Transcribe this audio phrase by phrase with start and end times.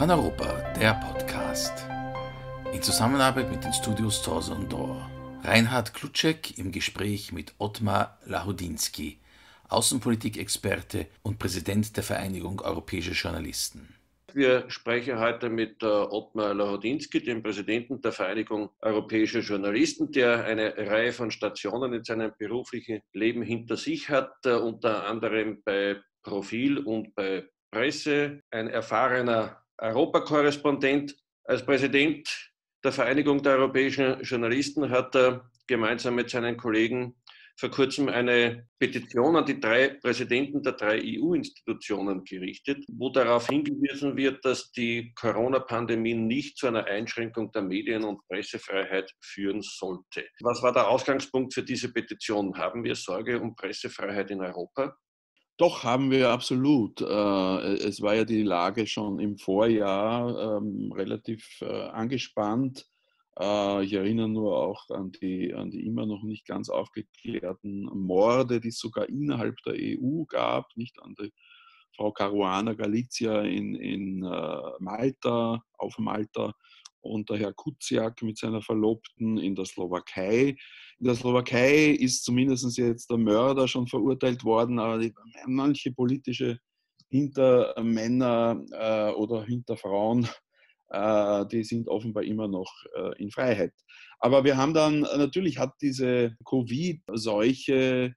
[0.00, 1.86] Paneuropa, der Podcast.
[2.72, 5.10] In Zusammenarbeit mit den Studios Torso und Dor.
[5.44, 9.18] Reinhard Klutschek im Gespräch mit Ottmar Lahudinski,
[9.68, 13.94] Außenpolitikexperte und Präsident der Vereinigung Europäischer Journalisten.
[14.32, 20.78] Wir sprechen heute mit äh, Ottmar Lahudinski, dem Präsidenten der Vereinigung Europäischer Journalisten, der eine
[20.78, 26.78] Reihe von Stationen in seinem beruflichen Leben hinter sich hat, äh, unter anderem bei Profil
[26.78, 31.16] und bei Presse, ein erfahrener Europakorrespondent.
[31.44, 32.52] Als Präsident
[32.84, 37.16] der Vereinigung der europäischen Journalisten hat er gemeinsam mit seinen Kollegen
[37.60, 44.16] vor kurzem eine Petition an die drei Präsidenten der drei EU-Institutionen gerichtet, wo darauf hingewiesen
[44.16, 50.26] wird, dass die Corona-Pandemie nicht zu einer Einschränkung der Medien- und Pressefreiheit führen sollte.
[50.40, 52.56] Was war der Ausgangspunkt für diese Petition?
[52.56, 54.96] Haben wir Sorge um Pressefreiheit in Europa?
[55.60, 57.02] Doch, haben wir absolut.
[57.02, 62.86] Äh, es war ja die Lage schon im Vorjahr ähm, relativ äh, angespannt.
[63.38, 68.58] Äh, ich erinnere nur auch an die, an die immer noch nicht ganz aufgeklärten Morde,
[68.58, 71.30] die es sogar innerhalb der EU gab, nicht an die
[71.94, 76.54] Frau Caruana Galizia in, in Malta, auf Malta
[77.00, 80.56] und der Herr Kuciak mit seiner Verlobten in der Slowakei.
[80.98, 85.14] In der Slowakei ist zumindest jetzt der Mörder schon verurteilt worden, aber die,
[85.46, 86.58] manche politische
[87.08, 90.28] Hintermänner äh, oder Hinterfrauen,
[90.90, 93.72] äh, die sind offenbar immer noch äh, in Freiheit.
[94.20, 98.14] Aber wir haben dann, natürlich hat diese Covid-Seuche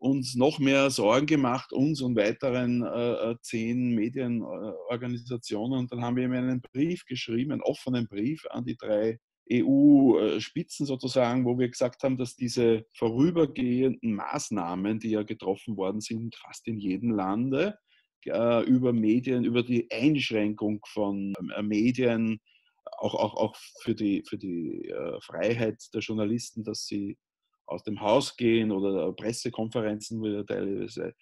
[0.00, 5.78] uns noch mehr Sorgen gemacht, uns und weiteren äh, äh zehn Medienorganisationen.
[5.78, 9.18] Und dann haben wir ihm einen Brief geschrieben, einen offenen Brief an die drei
[9.52, 16.34] EU-Spitzen sozusagen, wo wir gesagt haben, dass diese vorübergehenden Maßnahmen, die ja getroffen worden sind,
[16.36, 17.78] fast in jedem Lande,
[18.24, 22.40] äh, über Medien, über die Einschränkung von äh, Medien,
[22.98, 27.16] auch, auch, auch für die, für die äh, Freiheit der Journalisten, dass sie
[27.66, 31.14] aus dem Haus gehen oder Pressekonferenzen wurde teilweise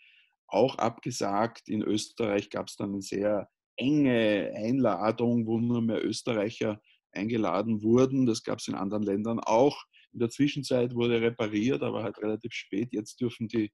[0.47, 1.69] auch abgesagt.
[1.69, 6.81] In Österreich gab es dann eine sehr enge Einladung, wo nur mehr Österreicher
[7.13, 8.27] eingeladen wurden.
[8.27, 9.85] Das gab es in anderen Ländern auch.
[10.13, 12.93] In der Zwischenzeit wurde repariert, aber halt relativ spät.
[12.93, 13.73] Jetzt dürfen die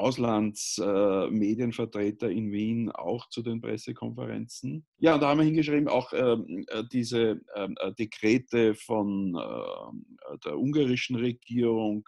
[0.00, 4.86] Auslandsmedienvertreter äh, in Wien auch zu den Pressekonferenzen.
[4.98, 10.58] Ja, da haben wir hingeschrieben, auch ähm, äh, diese ähm, äh, Dekrete von äh, der
[10.58, 12.04] ungarischen Regierung,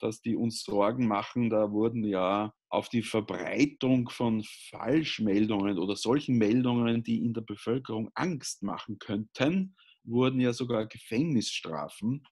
[0.00, 1.50] dass die uns Sorgen machen.
[1.50, 8.10] Da wurden ja auf die Verbreitung von Falschmeldungen oder solchen Meldungen, die in der Bevölkerung
[8.14, 12.22] Angst machen könnten, wurden ja sogar Gefängnisstrafen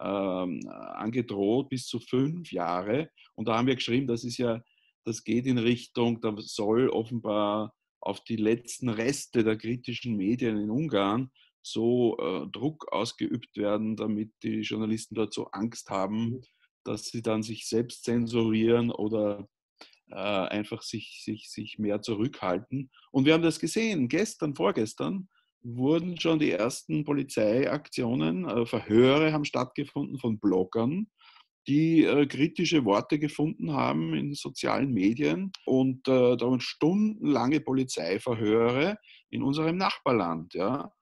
[0.00, 3.10] ähm, angedroht bis zu fünf Jahre.
[3.34, 4.62] Und da haben wir geschrieben, das ist ja,
[5.04, 10.70] das geht in Richtung, da soll offenbar auf die letzten Reste der kritischen Medien in
[10.70, 11.30] Ungarn
[11.62, 16.42] so äh, Druck ausgeübt werden, damit die Journalisten dort so Angst haben, mhm.
[16.84, 19.48] dass sie dann sich selbst zensurieren oder
[20.10, 22.90] äh, einfach sich, sich, sich mehr zurückhalten.
[23.12, 25.28] Und wir haben das gesehen, gestern, vorgestern,
[25.62, 31.08] wurden schon die ersten Polizeiaktionen, äh, Verhöre haben stattgefunden von Bloggern,
[31.68, 38.96] die äh, kritische Worte gefunden haben in sozialen Medien und äh, waren stundenlange Polizeiverhöre
[39.30, 40.54] in unserem Nachbarland.
[40.54, 40.92] Ja.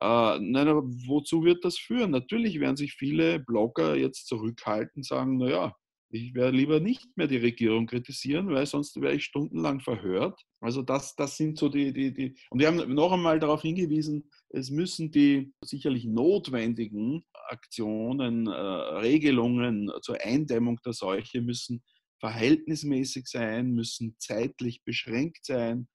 [0.00, 2.10] Äh, nein, aber wozu wird das führen?
[2.10, 5.74] Natürlich werden sich viele Blogger jetzt zurückhalten, sagen, naja,
[6.10, 10.40] ich werde lieber nicht mehr die Regierung kritisieren, weil sonst wäre ich stundenlang verhört.
[10.60, 12.36] Also das, das sind so die, die, die.
[12.50, 19.90] Und wir haben noch einmal darauf hingewiesen, es müssen die sicherlich notwendigen Aktionen, äh, Regelungen
[20.00, 21.82] zur Eindämmung der Seuche müssen
[22.20, 25.88] verhältnismäßig sein, müssen zeitlich beschränkt sein.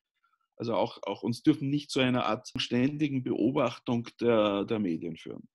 [0.55, 5.47] Also auch, auch uns dürfen nicht zu einer Art ständigen Beobachtung der, der Medien führen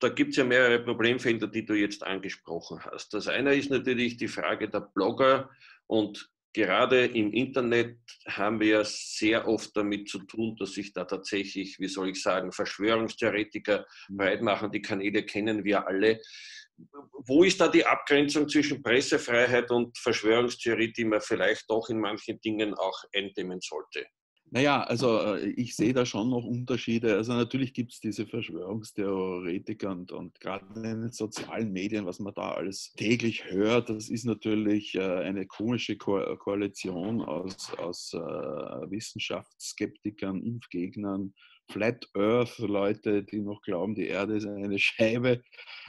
[0.00, 3.12] da gibt es ja mehrere Problemfelder, die du jetzt angesprochen hast.
[3.14, 5.50] Das eine ist natürlich die Frage der Blogger
[5.86, 11.04] und gerade im Internet haben wir ja sehr oft damit zu tun, dass sich da
[11.04, 14.16] tatsächlich, wie soll ich sagen, Verschwörungstheoretiker mhm.
[14.16, 14.72] breit machen.
[14.72, 16.20] Die Kanäle kennen wir alle.
[17.26, 22.40] Wo ist da die Abgrenzung zwischen Pressefreiheit und Verschwörungstheorie, die man vielleicht doch in manchen
[22.40, 24.06] Dingen auch eindämmen sollte?
[24.50, 27.16] Naja, also äh, ich sehe da schon noch Unterschiede.
[27.16, 32.32] Also natürlich gibt es diese Verschwörungstheoretiker und, und gerade in den sozialen Medien, was man
[32.34, 38.18] da alles täglich hört, das ist natürlich äh, eine komische Ko Koalition aus, aus äh,
[38.18, 41.34] Wissenschaftsskeptikern, Impfgegnern,
[41.70, 45.42] Flat Earth Leute, die noch glauben, die Erde ist eine Scheibe,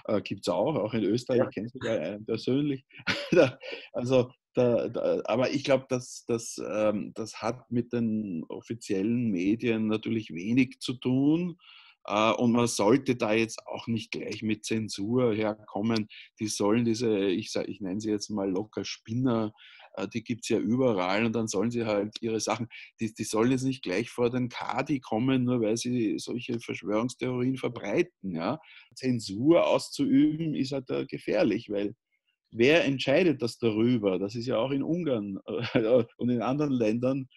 [0.05, 1.47] äh, gibt es auch, auch in Österreich, ja.
[1.47, 2.85] ich kenne sogar einen persönlich.
[3.93, 9.87] also da, da, aber ich glaube, dass, dass, ähm, das hat mit den offiziellen Medien
[9.87, 11.57] natürlich wenig zu tun.
[12.05, 16.07] Äh, und man sollte da jetzt auch nicht gleich mit Zensur herkommen.
[16.39, 19.53] Die sollen diese, ich, ich nenne sie jetzt mal locker Spinner,
[19.93, 22.67] äh, die gibt es ja überall und dann sollen sie halt ihre Sachen,
[22.99, 27.57] die, die sollen jetzt nicht gleich vor den Kadi kommen, nur weil sie solche Verschwörungstheorien
[27.57, 28.35] verbreiten.
[28.35, 28.59] Ja?
[28.95, 31.95] Zensur auszuüben ist halt gefährlich, weil
[32.51, 34.19] wer entscheidet das darüber?
[34.19, 37.27] Das ist ja auch in Ungarn äh, und in anderen Ländern,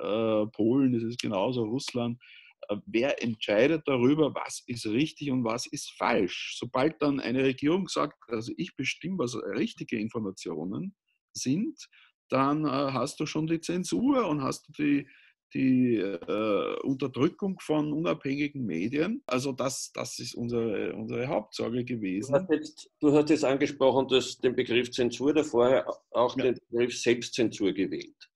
[0.00, 2.20] äh, Polen ist es genauso, Russland,
[2.68, 6.56] äh, wer entscheidet darüber, was ist richtig und was ist falsch?
[6.58, 10.94] Sobald dann eine Regierung sagt, also ich bestimme, was richtige Informationen
[11.32, 11.88] sind,
[12.30, 15.08] dann hast du schon die Zensur und hast du die,
[15.54, 19.22] die äh, Unterdrückung von unabhängigen Medien.
[19.26, 22.32] Also das, das ist unsere, unsere Hauptsorge gewesen.
[22.32, 26.44] Du hast jetzt, du hast jetzt angesprochen, dass den Begriff Zensur, vorher auch ja.
[26.44, 28.28] den Begriff Selbstzensur gewählt.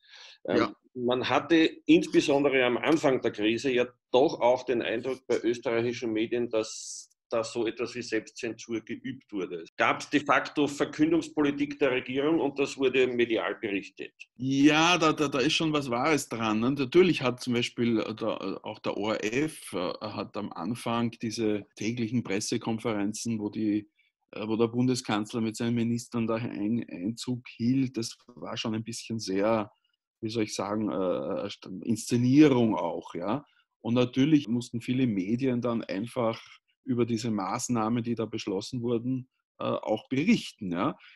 [0.46, 0.76] Ähm, ja.
[0.94, 6.50] Man hatte insbesondere am Anfang der Krise ja doch auch den Eindruck bei österreichischen Medien,
[6.50, 9.62] dass da so etwas wie Selbstzensur geübt wurde.
[9.62, 14.12] Es gab de facto Verkündungspolitik der Regierung und das wurde medial berichtet.
[14.36, 16.60] Ja, da, da, da ist schon was Wahres dran.
[16.60, 16.72] Ne?
[16.72, 21.66] Natürlich hat zum Beispiel äh, der, äh, auch der ORF äh, hat am Anfang diese
[21.76, 23.88] täglichen Pressekonferenzen, wo die
[24.46, 29.18] wo der Bundeskanzler mit seinen Ministern da ein, Einzug hielt, das war schon ein bisschen
[29.18, 29.70] sehr,
[30.22, 30.90] wie soll ich sagen,
[31.84, 33.44] Inszenierung auch, ja.
[33.82, 36.40] Und natürlich mussten viele Medien dann einfach
[36.84, 40.74] über diese Maßnahmen, die da beschlossen wurden, äh, auch berichten.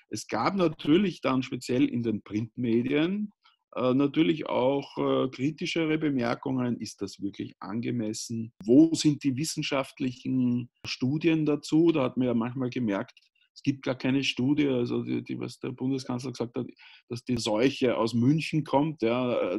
[0.09, 3.33] Es gab natürlich dann speziell in den Printmedien
[3.75, 6.79] äh, natürlich auch äh, kritischere Bemerkungen.
[6.79, 8.53] Ist das wirklich angemessen?
[8.65, 11.93] Wo sind die wissenschaftlichen Studien dazu?
[11.93, 13.19] Da hat man ja manchmal gemerkt,
[13.55, 16.67] es gibt gar keine Studie, also die, die, was der Bundeskanzler gesagt hat,
[17.09, 19.59] dass die Seuche aus München kommt, ja,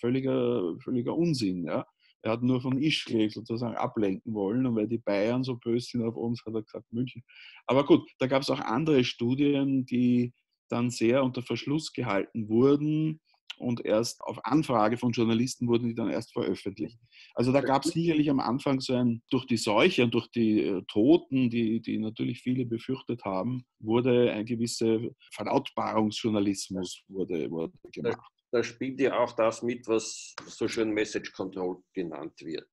[0.00, 1.64] völliger, völliger Unsinn.
[1.64, 1.86] Ja.
[2.26, 6.02] Er hat nur von Ischgl sozusagen ablenken wollen und weil die Bayern so böse sind
[6.02, 7.22] auf uns, hat er gesagt München.
[7.68, 10.34] Aber gut, da gab es auch andere Studien, die
[10.68, 13.20] dann sehr unter Verschluss gehalten wurden
[13.58, 16.98] und erst auf Anfrage von Journalisten wurden die dann erst veröffentlicht.
[17.36, 20.62] Also da gab es sicherlich am Anfang so ein, durch die Seuche und durch die
[20.62, 24.98] äh, Toten, die, die natürlich viele befürchtet haben, wurde ein gewisser
[25.32, 31.82] Verlautbarungsjournalismus wurde, wurde gemacht da spielt ja auch das mit, was so schön Message Control
[31.92, 32.70] genannt wird.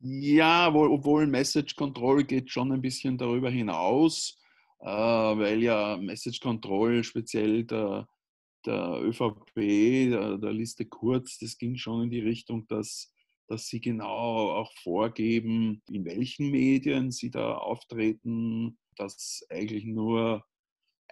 [0.00, 4.40] Ja, obwohl Message Control geht schon ein bisschen darüber hinaus,
[4.80, 8.08] äh, weil ja Message Control speziell der,
[8.64, 9.54] der ÖVP,
[10.10, 13.12] der, der Liste Kurz, das ging schon in die Richtung, dass,
[13.48, 20.44] dass sie genau auch vorgeben, in welchen Medien sie da auftreten, dass eigentlich nur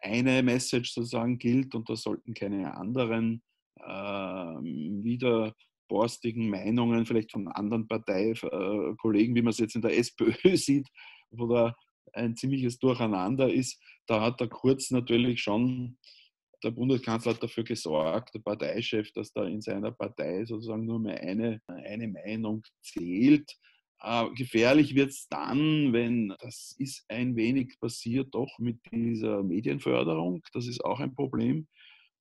[0.02, 3.42] eine Message sozusagen gilt und da sollten keine anderen
[3.80, 5.54] äh, wieder
[5.88, 10.88] borstigen Meinungen vielleicht von anderen Parteikollegen, wie man es jetzt in der SPÖ sieht,
[11.30, 11.74] wo da
[12.12, 13.80] ein ziemliches Durcheinander ist.
[14.06, 15.98] Da hat der Kurz natürlich schon,
[16.62, 21.20] der Bundeskanzler hat dafür gesorgt, der Parteichef, dass da in seiner Partei sozusagen nur mehr
[21.20, 23.52] eine, eine Meinung zählt.
[24.02, 30.42] Äh, gefährlich wird es dann, wenn das ist ein wenig passiert doch mit dieser Medienförderung.
[30.52, 31.66] Das ist auch ein Problem.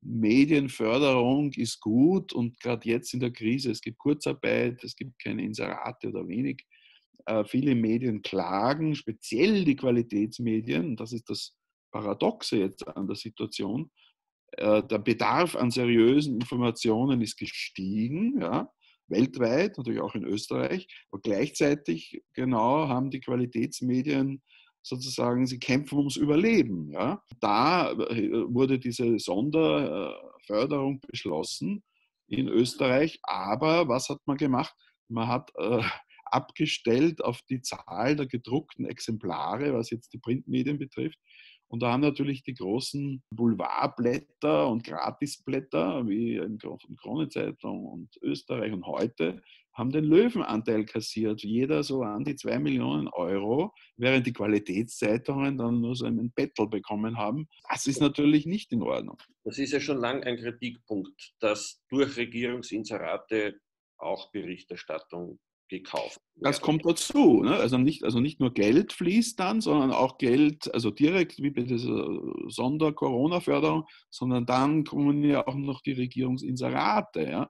[0.01, 5.43] Medienförderung ist gut und gerade jetzt in der Krise, es gibt Kurzarbeit, es gibt keine
[5.43, 6.63] Inserate oder wenig.
[7.25, 11.55] Äh, viele Medien klagen, speziell die Qualitätsmedien, das ist das
[11.91, 13.89] Paradoxe jetzt an der Situation.
[14.51, 18.39] Äh, der Bedarf an seriösen Informationen ist gestiegen.
[18.39, 18.69] Ja?
[19.07, 20.87] Weltweit, natürlich auch in Österreich.
[21.11, 24.41] Aber gleichzeitig genau haben die Qualitätsmedien
[24.81, 26.91] sozusagen, sie kämpfen ums Überleben.
[26.91, 27.21] Ja.
[27.39, 31.83] Da äh, wurde diese Sonderförderung beschlossen
[32.27, 33.19] in Österreich.
[33.23, 34.75] Aber was hat man gemacht?
[35.07, 35.81] Man hat äh,
[36.25, 41.17] abgestellt auf die Zahl der gedruckten Exemplare, was jetzt die Printmedien betrifft.
[41.75, 46.41] Und da haben natürlich die großen Boulevardblätter und Gratisblätter wie
[47.01, 49.41] Kronezeitung und Österreich und heute
[49.73, 55.81] haben den Löwenanteil kassiert, jeder so an die zwei Millionen Euro, während die Qualitätszeitungen dann
[55.81, 57.49] nur so einen Bettel bekommen haben.
[57.69, 59.17] Das ist natürlich nicht in Ordnung.
[59.43, 63.59] Das ist ja schon lange ein Kritikpunkt, dass durch Regierungsinserate
[63.97, 65.39] auch Berichterstattung
[65.79, 66.19] gekauft.
[66.37, 67.43] Das kommt dazu.
[67.43, 67.55] Ne?
[67.55, 71.61] Also, nicht, also nicht nur Geld fließt dann, sondern auch Geld, also direkt wie bei
[71.61, 72.07] dieser
[72.47, 77.21] Sonder-Corona-Förderung, sondern dann kommen ja auch noch die Regierungsinserate.
[77.21, 77.49] Ja?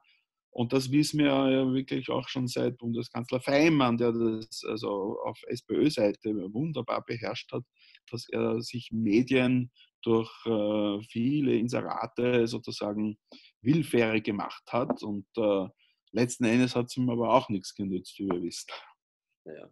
[0.51, 5.37] Und das wissen wir ja wirklich auch schon seit Bundeskanzler Feimann, der das also auf
[5.47, 7.63] SPÖ-Seite wunderbar beherrscht hat,
[8.09, 13.17] dass er sich Medien durch äh, viele Inserate sozusagen
[13.61, 15.03] willfährig gemacht hat.
[15.03, 15.67] Und äh,
[16.15, 18.71] letzten Endes hat es ihm aber auch nichts genützt, wie wir wissen.
[19.45, 19.69] Ja.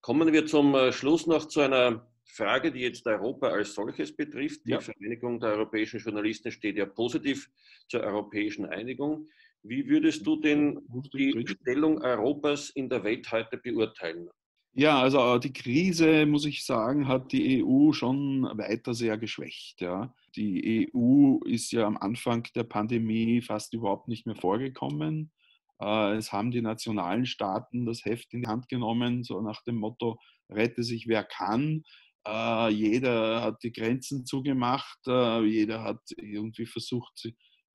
[0.00, 4.60] Kommen wir zum äh, Schluss noch zu einer Frage, die jetzt Europa als solches betrifft.
[4.66, 4.80] Die ja.
[4.80, 7.50] Vereinigung der europäischen Journalisten steht ja positiv
[7.88, 9.28] zur europäischen Einigung.
[9.62, 10.80] Wie würdest du denn
[11.14, 14.28] die Stellung Europas in der Welt heute beurteilen?
[14.74, 19.80] Ja, also äh, die Krise, muss ich sagen, hat die EU schon weiter sehr geschwächt.
[19.80, 20.14] Ja.
[20.36, 25.32] Die EU ist ja am Anfang der Pandemie fast überhaupt nicht mehr vorgekommen.
[25.80, 29.76] Äh, es haben die nationalen Staaten das Heft in die Hand genommen, so nach dem
[29.76, 30.18] Motto,
[30.50, 31.84] rette sich wer kann.
[32.26, 37.28] Äh, jeder hat die Grenzen zugemacht, jeder hat irgendwie versucht,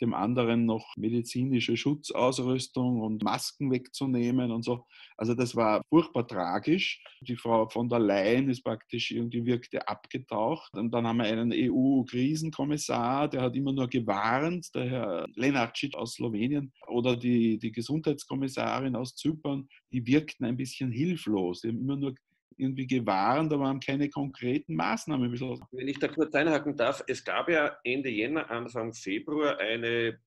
[0.03, 4.85] dem anderen noch medizinische Schutzausrüstung und Masken wegzunehmen und so.
[5.17, 7.01] Also das war furchtbar tragisch.
[7.21, 10.73] Die Frau von der Leyen ist praktisch irgendwie wirkte abgetaucht.
[10.73, 16.15] Und dann haben wir einen EU-Krisenkommissar, der hat immer nur gewarnt, der Herr Lenarcic aus
[16.15, 21.61] Slowenien oder die, die Gesundheitskommissarin aus Zypern, die wirkten ein bisschen hilflos.
[21.61, 22.13] Die haben immer nur
[22.57, 25.31] irgendwie gewarnt, aber haben keine konkreten Maßnahmen.
[25.31, 25.65] Beschlossen.
[25.71, 30.19] Wenn ich da kurz einhaken darf, es gab ja Ende Jänner, Anfang Februar eine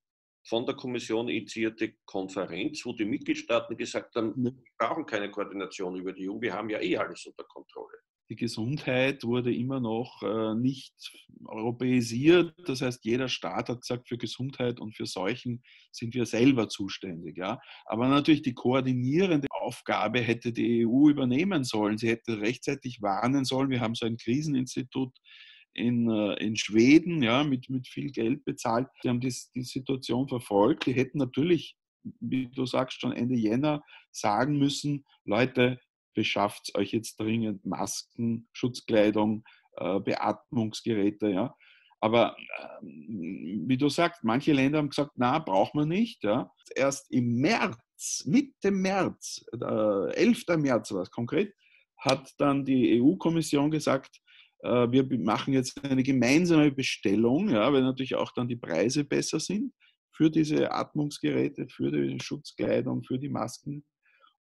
[0.49, 6.12] von der Kommission initiierte Konferenz, wo die Mitgliedstaaten gesagt haben, wir brauchen keine Koordination über
[6.12, 10.54] die EU, wir haben ja eh alles unter Kontrolle die Gesundheit wurde immer noch äh,
[10.54, 10.95] nicht
[11.45, 12.54] europäisiert.
[12.66, 17.37] Das heißt, jeder Staat hat gesagt, für Gesundheit und für Seuchen sind wir selber zuständig.
[17.37, 17.61] Ja?
[17.85, 21.99] Aber natürlich die koordinierende Aufgabe hätte die EU übernehmen sollen.
[21.99, 23.71] Sie hätte rechtzeitig warnen sollen.
[23.71, 25.16] Wir haben so ein Kriseninstitut
[25.73, 28.88] in, äh, in Schweden ja, mit, mit viel Geld bezahlt.
[29.04, 30.87] Die haben die, die Situation verfolgt.
[30.87, 31.76] Die hätten natürlich
[32.21, 35.80] wie du sagst, schon Ende Jänner sagen müssen, Leute,
[36.16, 39.44] beschafft euch jetzt dringend Masken, Schutzkleidung,
[39.76, 41.28] äh, Beatmungsgeräte.
[41.28, 41.54] Ja.
[42.00, 46.25] Aber äh, wie du sagst, manche Länder haben gesagt, na, braucht man nicht.
[46.25, 46.50] Ja.
[46.75, 50.44] Erst im März, Mitte März, äh, 11.
[50.56, 51.54] März war es konkret,
[51.99, 54.20] hat dann die EU-Kommission gesagt,
[54.61, 59.38] äh, wir machen jetzt eine gemeinsame Bestellung, ja, weil natürlich auch dann die Preise besser
[59.38, 59.73] sind
[60.12, 63.85] für diese Atmungsgeräte, für die Schutzkleidung, für die Masken.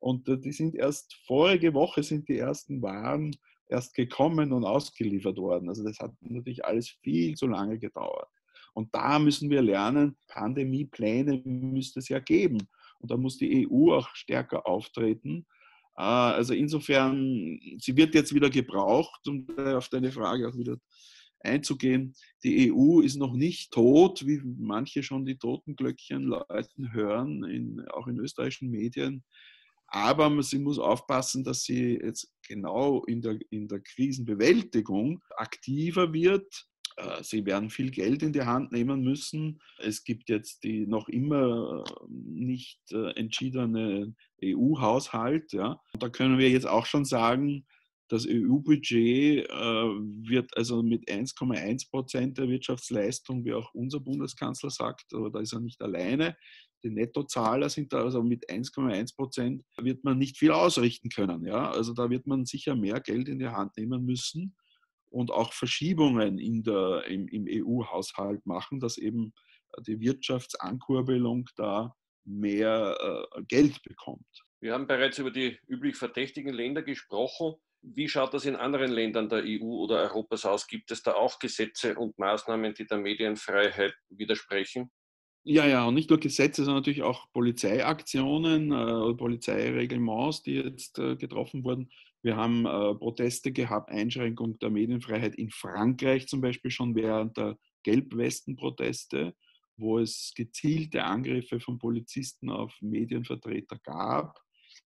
[0.06, 3.34] Und die sind erst vorige Woche sind die ersten Waren
[3.68, 5.68] erst gekommen und ausgeliefert worden.
[5.68, 8.28] Also das hat natürlich alles viel zu lange gedauert.
[8.72, 12.68] Und da müssen wir lernen, Pandemiepläne müsste es ja geben.
[13.00, 15.44] Und da muss die EU auch stärker auftreten.
[15.96, 20.76] Äh, also insofern, sie wird jetzt wieder gebraucht, um auf deine Frage auch wieder
[21.40, 22.14] einzugehen.
[22.44, 28.06] Die EU ist noch nicht tot, wie manche schon die Totenglöckchen läuten hören, in, auch
[28.06, 29.24] in österreichischen Medien.
[29.88, 36.66] Aber sie muss aufpassen, dass sie jetzt genau in der, in der Krisenbewältigung aktiver wird.
[36.96, 39.60] Äh, sie werden viel Geld in die Hand nehmen müssen.
[39.78, 45.52] Es gibt jetzt die noch immer äh, nicht äh, entschiedene EU-Haushalt.
[45.52, 45.80] Ja.
[45.98, 47.66] Da können wir jetzt auch schon sagen,
[48.08, 55.30] das EU-Budget wird also mit 1,1 Prozent der Wirtschaftsleistung, wie auch unser Bundeskanzler sagt, aber
[55.30, 56.36] da ist er nicht alleine,
[56.86, 61.44] die Nettozahler sind da, also mit 1,1 Prozent wird man nicht viel ausrichten können.
[61.44, 61.70] Ja?
[61.70, 64.54] Also da wird man sicher mehr Geld in die Hand nehmen müssen
[65.10, 69.32] und auch Verschiebungen in der, im, im EU-Haushalt machen, dass eben
[69.86, 71.94] die Wirtschaftsankurbelung da
[72.24, 74.26] mehr äh, Geld bekommt.
[74.60, 77.54] Wir haben bereits über die üblich verdächtigen Länder gesprochen.
[77.88, 80.66] Wie schaut das in anderen Ländern der EU oder Europas aus?
[80.66, 84.90] Gibt es da auch Gesetze und Maßnahmen, die der Medienfreiheit widersprechen?
[85.44, 91.14] Ja, ja, und nicht nur Gesetze, sondern natürlich auch Polizeiaktionen, äh, Polizeireglements, die jetzt äh,
[91.14, 91.88] getroffen wurden.
[92.22, 97.56] Wir haben äh, Proteste gehabt, Einschränkung der Medienfreiheit in Frankreich zum Beispiel schon während der
[97.84, 99.36] Gelbwesten-Proteste,
[99.76, 104.40] wo es gezielte Angriffe von Polizisten auf Medienvertreter gab,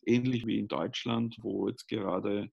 [0.05, 2.49] ähnlich wie in Deutschland, wo jetzt gerade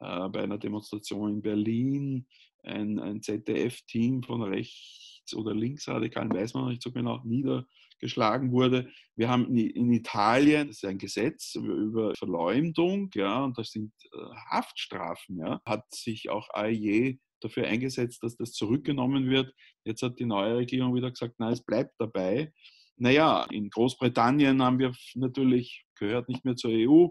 [0.00, 2.26] äh, bei einer Demonstration in Berlin
[2.62, 8.90] ein, ein ZDF-Team von rechts oder linksradikalen, weiß man noch nicht so genau, niedergeschlagen wurde.
[9.16, 14.34] Wir haben in Italien, das ist ein Gesetz über Verleumdung, ja, und das sind äh,
[14.50, 19.52] Haftstrafen, ja, hat sich auch AEJ dafür eingesetzt, dass das zurückgenommen wird.
[19.84, 22.52] Jetzt hat die neue Regierung wieder gesagt, nein, es bleibt dabei.
[22.96, 27.08] Naja, in Großbritannien haben wir natürlich, gehört nicht mehr zur EU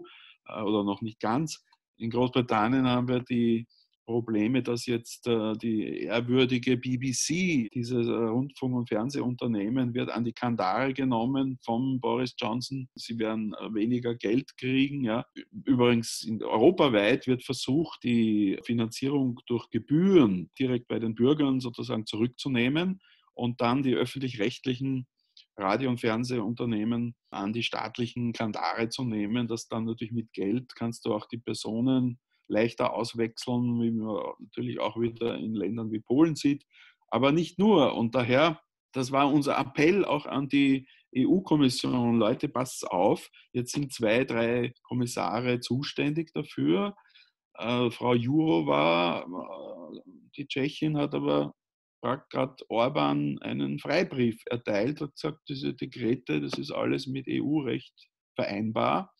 [0.48, 1.64] äh, oder noch nicht ganz.
[1.96, 3.66] In Großbritannien haben wir die
[4.04, 10.32] Probleme, dass jetzt äh, die ehrwürdige BBC, dieses äh, Rundfunk- und Fernsehunternehmen, wird an die
[10.32, 12.88] Kandare genommen von Boris Johnson.
[12.94, 15.04] Sie werden äh, weniger Geld kriegen.
[15.04, 15.24] Ja.
[15.64, 23.00] Übrigens, europaweit wird versucht, die Finanzierung durch Gebühren direkt bei den Bürgern sozusagen zurückzunehmen
[23.32, 25.06] und dann die öffentlich-rechtlichen
[25.56, 31.06] Radio- und Fernsehunternehmen an die staatlichen Kandare zu nehmen, dass dann natürlich mit Geld kannst
[31.06, 32.18] du auch die Personen
[32.48, 36.64] leichter auswechseln, wie man natürlich auch wieder in Ländern wie Polen sieht.
[37.08, 37.94] Aber nicht nur.
[37.94, 38.60] Und daher,
[38.92, 42.18] das war unser Appell auch an die EU-Kommission.
[42.18, 46.96] Leute, passt auf, jetzt sind zwei, drei Kommissare zuständig dafür.
[47.56, 50.00] Äh, Frau Jourova, äh,
[50.36, 51.54] die Tschechin, hat aber
[52.30, 57.94] gerade Orban einen Freibrief erteilt, hat gesagt, diese Dekrete, das ist alles mit EU-Recht
[58.34, 59.12] vereinbar.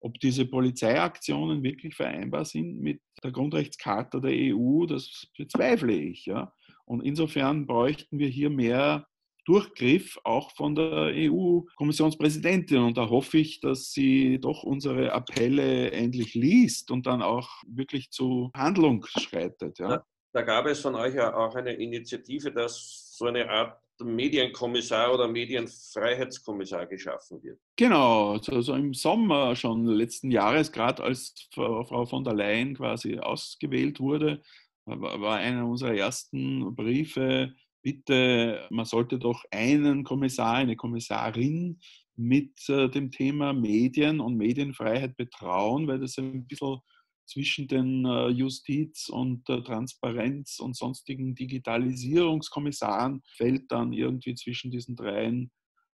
[0.00, 6.26] Ob diese Polizeiaktionen wirklich vereinbar sind mit der Grundrechtscharta der EU, das bezweifle ich.
[6.26, 6.52] Ja?
[6.84, 9.06] Und insofern bräuchten wir hier mehr
[9.46, 12.78] Durchgriff auch von der EU-Kommissionspräsidentin.
[12.78, 18.10] Und da hoffe ich, dass sie doch unsere Appelle endlich liest und dann auch wirklich
[18.10, 19.78] zu Handlung schreitet.
[19.78, 20.04] Ja?
[20.36, 25.26] Da gab es von euch ja auch eine Initiative, dass so eine Art Medienkommissar oder
[25.28, 27.58] Medienfreiheitskommissar geschaffen wird.
[27.76, 33.98] Genau, also im Sommer schon letzten Jahres, gerade als Frau von der Leyen quasi ausgewählt
[33.98, 34.42] wurde,
[34.84, 41.80] war einer unserer ersten Briefe, bitte, man sollte doch einen Kommissar, eine Kommissarin
[42.14, 46.80] mit äh, dem Thema Medien und Medienfreiheit betrauen, weil das ein bisschen
[47.26, 54.96] zwischen den äh, Justiz- und äh, Transparenz- und sonstigen Digitalisierungskommissaren fällt dann irgendwie zwischen diesen
[54.96, 55.50] dreien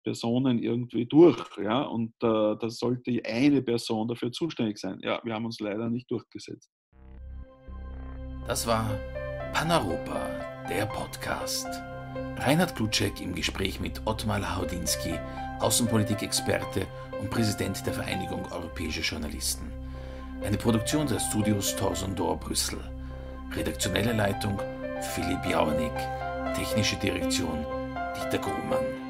[0.03, 1.45] Personen irgendwie durch.
[1.57, 1.81] Ja?
[1.81, 4.99] Und äh, da sollte eine Person dafür zuständig sein.
[5.01, 6.71] Ja, wir haben uns leider nicht durchgesetzt.
[8.47, 8.89] Das war
[9.53, 11.67] Paneuropa, der Podcast.
[12.37, 15.15] Reinhard Klutschek im Gespräch mit Ottmar Lahodinski,
[15.59, 16.87] Außenpolitik-Experte
[17.19, 19.69] und Präsident der Vereinigung Europäischer Journalisten.
[20.45, 22.79] Eine Produktion der Studios Thorson Dor Brüssel.
[23.55, 24.59] Redaktionelle Leitung
[25.13, 25.91] Philipp Jauernick.
[26.55, 27.65] Technische Direktion
[28.15, 29.06] Dieter Grumann.